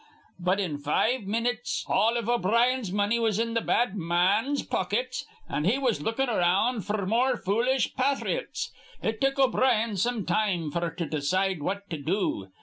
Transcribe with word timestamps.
But 0.39 0.59
in 0.59 0.79
five 0.79 1.27
minyits 1.27 1.85
all 1.87 2.17
iv 2.17 2.27
O'Brien's 2.27 2.91
money 2.91 3.19
was 3.19 3.37
in 3.37 3.53
th' 3.53 3.63
bad 3.63 3.95
ma 3.95 4.39
an's 4.39 4.63
pockits, 4.63 5.27
an' 5.47 5.65
he 5.65 5.77
was 5.77 6.01
lookin' 6.01 6.27
around 6.27 6.79
f'r 6.81 7.07
more 7.07 7.37
foolish 7.37 7.93
pathrites. 7.93 8.71
It 9.03 9.21
took 9.21 9.37
O'Brien 9.37 9.97
some 9.97 10.25
time 10.25 10.71
f'r 10.71 10.97
to 10.97 11.05
decide 11.05 11.61
what 11.61 11.87
to 11.91 11.97
do. 11.97 12.47